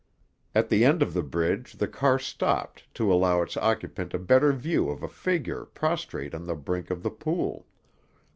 [0.55, 4.51] At the end of the bridge the car stopped to allow its occupant a better
[4.51, 7.67] view of a figure prostrate on the brink of the pool.